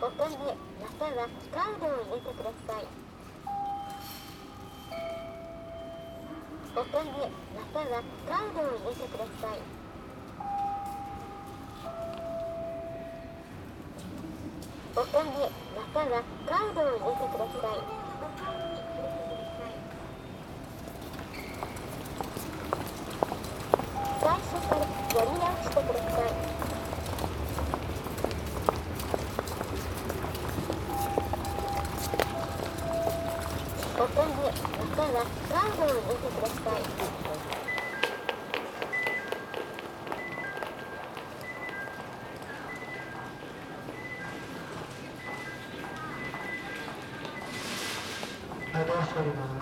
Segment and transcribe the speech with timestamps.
[0.00, 2.86] お金またはカードを入れてください。
[6.76, 9.58] お金またはカードを入れてください。
[14.94, 17.82] お金またはカードを入れてください。
[24.20, 26.27] 最初からやり直してください。
[34.00, 34.52] お金ま
[34.94, 35.02] た。
[35.02, 36.82] はカードを入れてください
[48.80, 49.57] は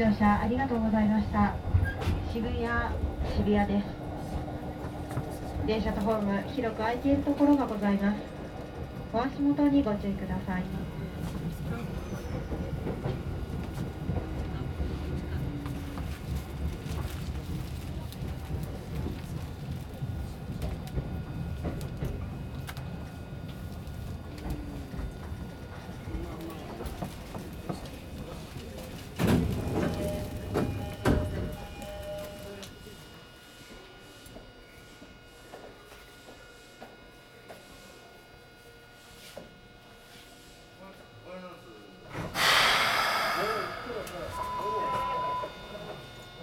[0.00, 1.54] 乗車ありがとうございました。
[2.32, 2.56] 渋谷
[3.36, 3.84] 渋谷です。
[5.66, 8.16] 電車とホーム広く空いているところがございます。
[9.12, 10.62] お足元にご注意ください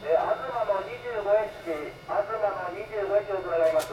[0.00, 1.52] えー、東の25駅、
[2.06, 3.86] 東の25駅を伺います。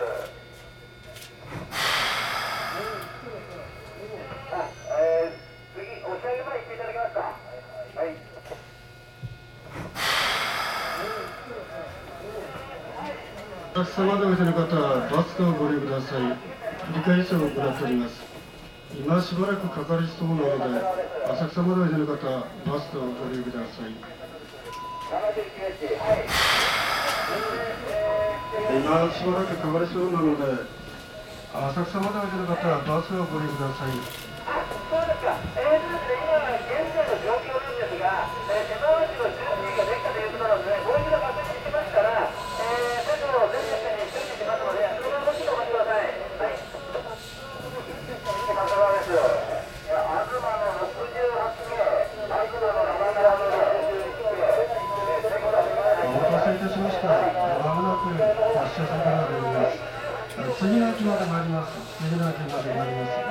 [4.51, 4.69] あ、
[4.99, 7.19] えー、次、押し上げまで行っていただけますか。
[7.21, 8.15] はい。
[13.75, 16.31] 浅草窓口の方はバスをご利用ください。
[16.95, 18.23] 理解書を行っております。
[18.95, 20.79] 今しばらくかかりそうなので
[21.27, 23.91] 浅草窓口の方はバスをご利用ください。
[25.11, 26.23] 79駅、はい。
[28.79, 30.63] 今しばらくかかりそうなので
[31.51, 33.99] 浅草窓口の方はバスをご利用ください
[34.47, 35.35] あ、そうですか。
[35.59, 38.23] えーとですね、今、現在の状況なんですが、
[38.55, 46.05] えー、手回しの準備ができたということなので、もう一度確認しましたら、えー、セットを全列に一人にしますので、そのままちょっとお待ちください。
[46.05, 46.61] はい。
[48.45, 49.09] 長谷川です。
[49.09, 51.81] いや、東の68名、
[52.29, 57.09] 大工道の生並びの61名、えー、セコダお待たせいたしました
[57.65, 59.81] まもなく発車するからでございます
[60.95, 63.24] 次の駅まで参ります次の駅まで参ります。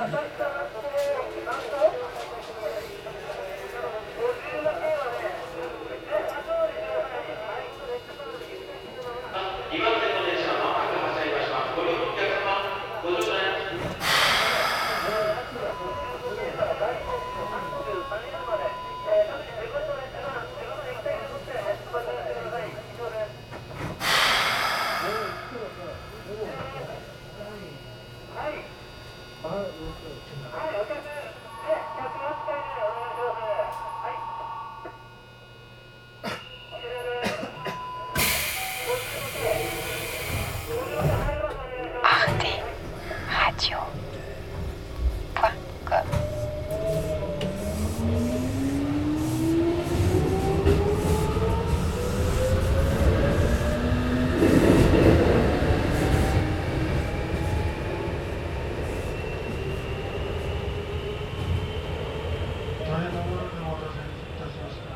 [62.95, 64.07] 大変なものでお待たせい
[64.39, 64.95] たしました。